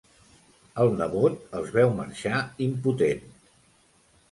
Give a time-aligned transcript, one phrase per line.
[0.83, 3.25] El nebot els veu marxar, impotent.